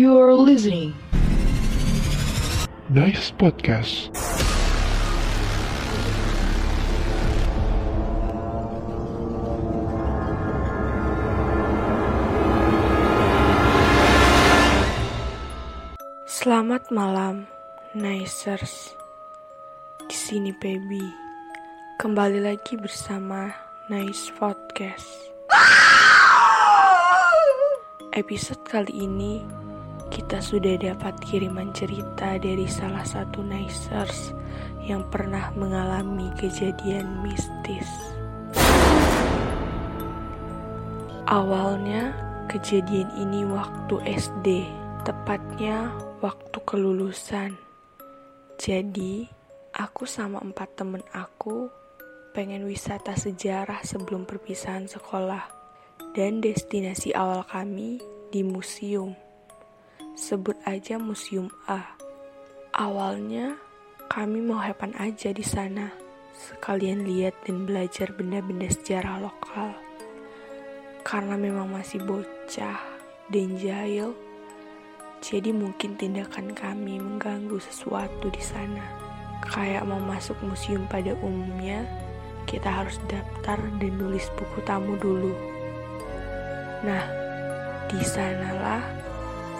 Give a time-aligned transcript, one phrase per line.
[0.00, 0.96] You're listening.
[2.88, 4.08] Nice podcast.
[16.24, 17.44] Selamat malam,
[17.92, 18.96] Nicers.
[20.08, 21.12] Di sini Baby.
[22.00, 23.52] Kembali lagi bersama
[23.92, 25.28] Nice Podcast.
[28.16, 29.60] Episode kali ini
[30.10, 34.34] kita sudah dapat kiriman cerita dari salah satu Nicers
[34.82, 37.86] yang pernah mengalami kejadian mistis.
[41.30, 42.10] Awalnya
[42.50, 44.66] kejadian ini waktu SD,
[45.06, 47.54] tepatnya waktu kelulusan.
[48.58, 49.30] Jadi,
[49.70, 51.70] aku sama empat temen aku
[52.34, 55.62] pengen wisata sejarah sebelum perpisahan sekolah.
[56.10, 58.02] Dan destinasi awal kami
[58.34, 59.29] di museum.
[60.18, 61.96] Sebut aja Museum A.
[62.74, 63.54] Awalnya,
[64.10, 65.90] kami mau hepan aja di sana.
[66.34, 69.70] Sekalian lihat dan belajar benda-benda sejarah lokal.
[71.06, 72.78] Karena memang masih bocah
[73.30, 74.14] dan jahil,
[75.20, 78.82] jadi mungkin tindakan kami mengganggu sesuatu di sana.
[79.46, 81.86] Kayak mau masuk museum pada umumnya,
[82.48, 85.32] kita harus daftar dan nulis buku tamu dulu.
[86.82, 87.04] Nah,
[87.92, 88.99] di sanalah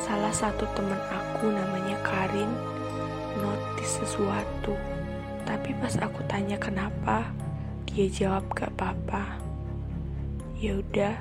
[0.01, 2.49] salah satu teman aku namanya Karin
[3.37, 4.75] notice sesuatu.
[5.45, 7.29] Tapi pas aku tanya kenapa,
[7.89, 9.41] dia jawab gak apa-apa.
[10.61, 11.17] Ya udah,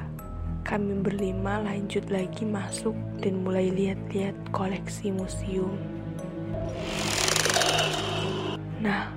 [0.67, 5.75] kami berlima lanjut lagi masuk dan mulai lihat-lihat koleksi museum.
[8.79, 9.11] Nah,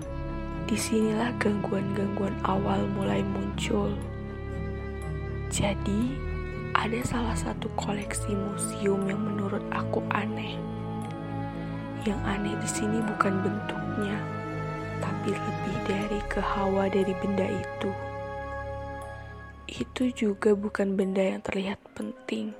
[0.66, 3.94] di sinilah gangguan-gangguan awal mulai muncul.
[5.52, 6.31] Jadi,
[6.72, 10.56] ada salah satu koleksi museum yang menurut aku aneh.
[12.02, 14.16] Yang aneh di sini bukan bentuknya,
[14.98, 17.90] tapi lebih dari kehawa dari benda itu.
[19.68, 22.56] Itu juga bukan benda yang terlihat penting.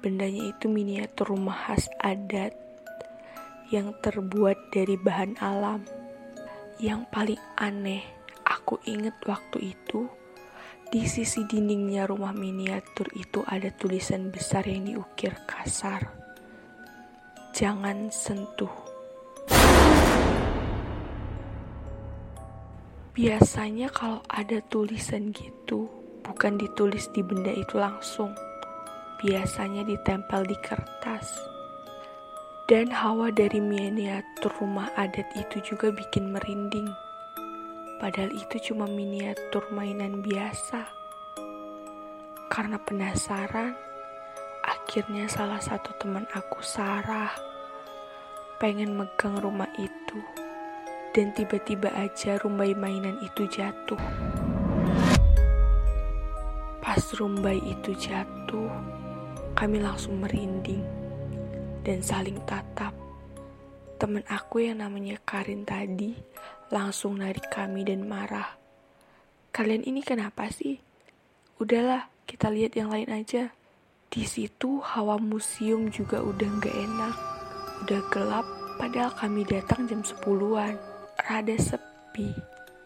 [0.00, 2.56] Bendanya itu miniatur rumah khas adat
[3.68, 5.84] yang terbuat dari bahan alam.
[6.80, 8.00] Yang paling aneh,
[8.48, 10.08] aku inget waktu itu,
[10.90, 16.10] di sisi dindingnya rumah miniatur itu ada tulisan besar yang diukir kasar.
[17.54, 18.74] Jangan sentuh.
[23.14, 25.86] Biasanya kalau ada tulisan gitu,
[26.26, 28.34] bukan ditulis di benda itu langsung.
[29.22, 31.30] Biasanya ditempel di kertas.
[32.66, 37.09] Dan hawa dari miniatur rumah adat itu juga bikin merinding.
[38.00, 40.88] Padahal itu cuma miniatur mainan biasa.
[42.48, 43.76] Karena penasaran,
[44.64, 47.28] akhirnya salah satu teman aku, Sarah,
[48.56, 50.16] pengen megang rumah itu.
[51.12, 54.00] Dan tiba-tiba aja rumbai mainan itu jatuh.
[56.80, 58.72] Pas rumbai itu jatuh,
[59.52, 60.80] kami langsung merinding
[61.84, 62.96] dan saling tatap.
[64.00, 66.16] Temen aku yang namanya Karin tadi
[66.70, 68.54] langsung narik kami dan marah.
[69.50, 70.78] Kalian ini kenapa sih?
[71.58, 73.50] Udahlah, kita lihat yang lain aja.
[74.10, 77.16] Di situ hawa museum juga udah gak enak.
[77.82, 78.46] Udah gelap,
[78.78, 80.78] padahal kami datang jam 10-an.
[81.20, 82.30] Rada sepi,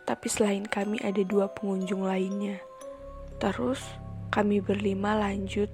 [0.09, 2.59] tapi selain kami ada dua pengunjung lainnya.
[3.37, 3.85] Terus,
[4.33, 5.69] kami berlima lanjut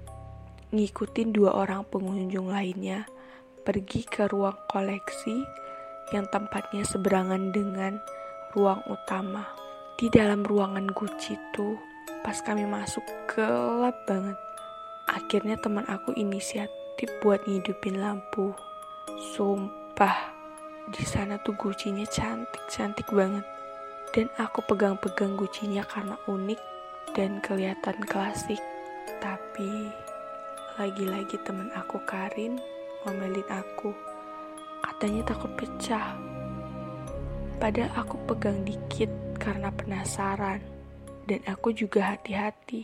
[0.71, 3.03] ngikutin dua orang pengunjung lainnya
[3.66, 5.42] pergi ke ruang koleksi
[6.10, 7.98] yang tempatnya seberangan dengan
[8.54, 9.47] ruang utama.
[9.94, 11.76] Di dalam ruangan Gucci itu,
[12.25, 14.38] pas kami masuk gelap banget.
[15.10, 18.54] Akhirnya teman aku inisiatif buat ngidupin lampu.
[19.34, 20.32] Sumpah,
[20.91, 23.44] di sana tuh Gucci-nya cantik-cantik banget.
[24.10, 26.60] Dan aku pegang-pegang Gucci-nya karena unik
[27.15, 28.59] dan kelihatan klasik.
[29.22, 29.87] Tapi
[30.81, 32.59] lagi-lagi temen aku Karin
[33.04, 34.09] ngomelin aku.
[34.80, 36.16] Katanya takut pecah.
[37.60, 40.60] Padahal aku pegang dikit karena penasaran.
[41.24, 42.82] Dan aku juga hati-hati.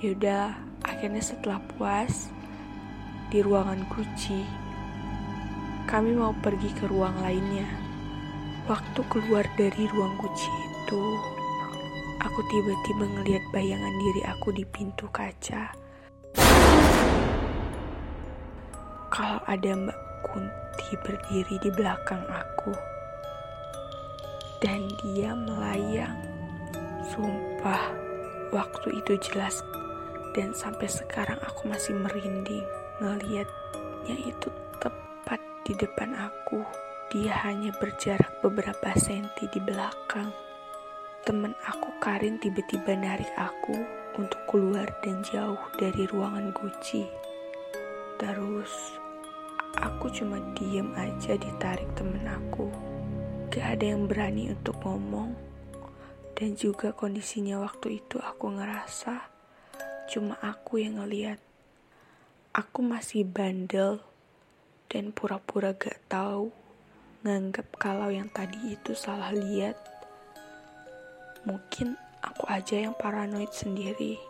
[0.00, 0.56] Yaudah,
[0.86, 2.32] akhirnya setelah puas
[3.28, 4.40] di ruangan Gucci,
[5.90, 7.68] kami mau pergi ke ruang lainnya.
[8.70, 11.04] Waktu keluar dari ruang Gucci itu,
[12.24, 15.84] aku tiba-tiba ngelihat bayangan diri aku di pintu kaca
[19.14, 22.94] kalau ada Mbak Kunti berdiri di belakang aku
[24.64, 26.16] dan dia melayang.
[27.12, 27.92] Sumpah,
[28.48, 29.60] waktu itu jelas
[30.32, 32.64] dan sampai sekarang aku masih merinding.
[32.94, 34.48] ngeliatnya itu
[34.80, 36.64] tepat di depan aku.
[37.12, 40.32] Dia hanya berjarak beberapa senti di belakang.
[41.26, 43.74] Temen aku Karin tiba-tiba narik aku
[44.14, 47.02] untuk keluar dan jauh dari ruangan Gucci.
[48.16, 49.03] Terus
[49.78, 52.68] aku cuma diem aja ditarik temen aku.
[53.50, 55.34] Gak ada yang berani untuk ngomong.
[56.34, 59.30] Dan juga kondisinya waktu itu aku ngerasa
[60.10, 61.38] cuma aku yang ngeliat.
[62.54, 64.02] Aku masih bandel
[64.90, 66.50] dan pura-pura gak tahu
[67.24, 69.80] nganggap kalau yang tadi itu salah lihat.
[71.48, 74.20] Mungkin aku aja yang paranoid sendiri.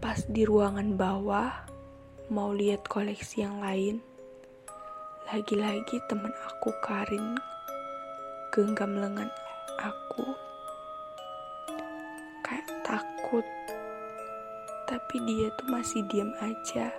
[0.00, 1.75] Pas di ruangan bawah,
[2.26, 4.02] mau lihat koleksi yang lain,
[5.30, 7.38] lagi-lagi temen aku Karin
[8.50, 9.30] genggam lengan
[9.78, 10.34] aku.
[12.42, 13.46] Kayak takut.
[14.90, 16.90] Tapi dia tuh masih diam aja.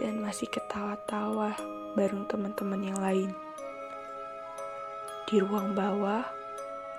[0.00, 1.52] Dan masih ketawa-tawa
[1.92, 3.30] bareng teman-teman yang lain.
[5.28, 6.24] Di ruang bawah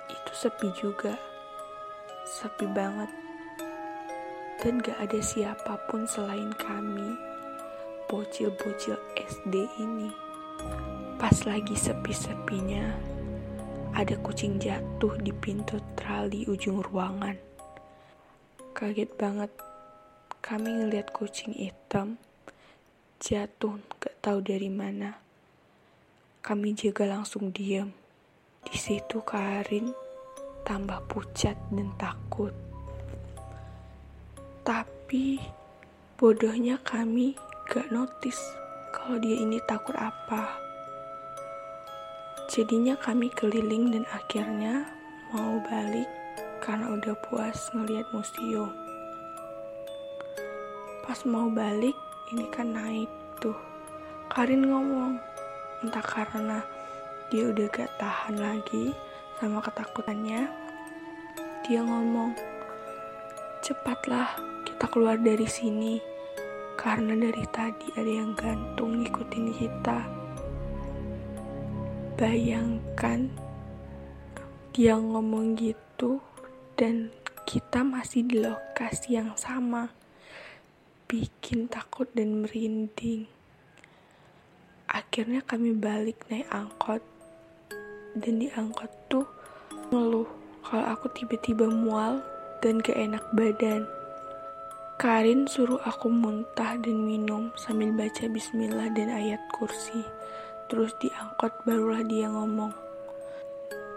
[0.09, 1.17] itu sepi juga,
[2.29, 3.09] sepi banget,
[4.62, 7.13] dan gak ada siapa pun selain kami,
[8.09, 10.09] bocil-bocil SD ini.
[11.21, 12.86] Pas lagi sepi-sepinya,
[13.94, 17.38] ada kucing jatuh di pintu trali ujung ruangan.
[18.74, 19.50] Kaget banget
[20.42, 22.21] kami ngeliat kucing hitam
[23.18, 25.18] jatuh gak tahu dari mana.
[26.45, 27.89] Kami juga langsung diam.
[28.62, 29.89] Di situ Karin
[30.62, 32.66] tambah pucat dan takut.
[34.67, 35.39] Tapi
[36.19, 37.39] bodohnya kami
[37.71, 38.51] gak notice
[38.91, 40.59] kalau dia ini takut apa.
[42.51, 44.83] Jadinya kami keliling dan akhirnya
[45.31, 46.11] mau balik
[46.59, 48.67] karena udah puas ngeliat museum.
[51.07, 51.95] Pas mau balik,
[52.35, 53.07] ini kan naik
[53.39, 53.55] tuh.
[54.27, 55.15] Karin ngomong,
[55.79, 56.59] entah karena
[57.31, 58.91] dia udah gak tahan lagi
[59.39, 60.51] sama ketakutannya.
[61.63, 62.35] Dia ngomong,
[63.63, 65.97] cepatlah kita keluar dari sini.
[66.77, 70.06] Karena dari tadi ada yang gantung ngikutin kita.
[72.13, 73.25] Bayangkan
[74.77, 76.21] dia ngomong gitu
[76.77, 77.09] dan
[77.50, 79.89] kita masih di lokasi yang sama
[81.09, 83.25] bikin takut dan merinding.
[84.85, 87.01] Akhirnya kami balik naik angkot
[88.13, 89.25] dan di angkot tuh
[89.89, 90.29] ngeluh
[90.62, 92.21] kalau aku tiba-tiba mual
[92.62, 93.96] dan gak enak badan.
[94.97, 100.01] Karin suruh aku muntah dan minum sambil baca bismillah dan ayat kursi.
[100.67, 102.73] Terus di angkot barulah dia ngomong.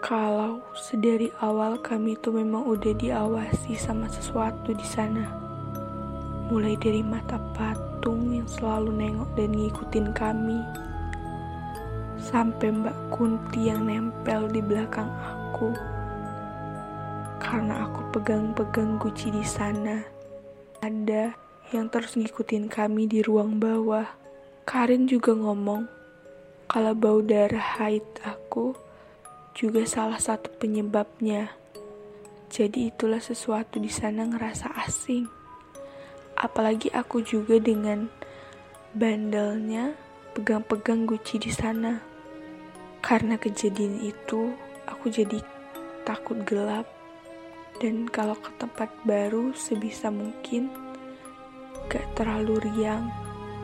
[0.05, 5.51] Kalau sedari awal kami tuh memang udah diawasi sama sesuatu di sana
[6.51, 10.59] mulai dari mata patung yang selalu nengok dan ngikutin kami,
[12.19, 15.71] sampai Mbak Kunti yang nempel di belakang aku.
[17.39, 20.03] Karena aku pegang-pegang guci di sana,
[20.81, 21.37] ada
[21.71, 24.05] yang terus ngikutin kami di ruang bawah.
[24.67, 25.87] Karin juga ngomong
[26.67, 28.75] kalau bau darah haid aku
[29.53, 31.53] juga salah satu penyebabnya.
[32.51, 35.41] Jadi itulah sesuatu di sana ngerasa asing
[36.41, 38.09] apalagi aku juga dengan
[38.97, 39.93] bandelnya
[40.33, 42.01] pegang-pegang Gucci di sana.
[43.01, 44.53] Karena kejadian itu,
[44.85, 45.41] aku jadi
[46.05, 46.85] takut gelap
[47.81, 50.69] dan kalau ke tempat baru sebisa mungkin
[51.89, 53.09] gak terlalu riang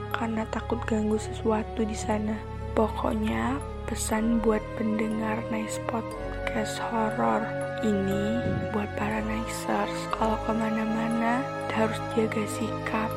[0.09, 2.33] karena takut ganggu sesuatu di sana.
[2.73, 7.45] Pokoknya pesan buat pendengar nice podcast horror
[7.85, 8.41] ini
[8.73, 13.09] buat para nicers kalau ke mana-mana harus jaga sikap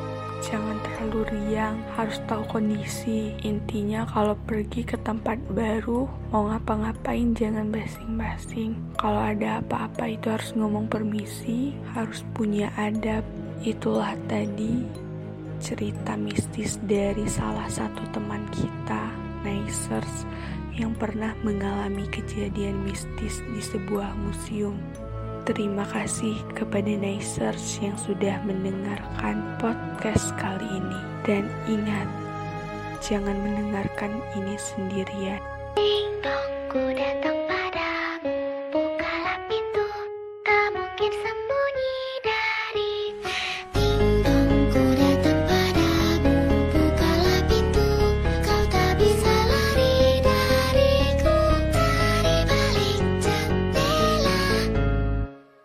[0.45, 0.70] jangan
[1.01, 3.33] terlalu riang, harus tahu kondisi.
[3.41, 8.77] Intinya kalau pergi ke tempat baru, mau ngapa-ngapain jangan basing-basing.
[9.01, 13.25] Kalau ada apa-apa itu harus ngomong permisi, harus punya adab.
[13.65, 14.85] Itulah tadi
[15.57, 19.09] cerita mistis dari salah satu teman kita,
[19.41, 20.29] Nicers,
[20.77, 24.77] yang pernah mengalami kejadian mistis di sebuah museum.
[25.51, 30.99] Terima kasih kepada Nicers yang sudah mendengarkan podcast kali ini.
[31.27, 32.07] Dan ingat,
[33.03, 35.43] jangan mendengarkan ini sendirian.
[35.75, 37.40] Ding dong, datang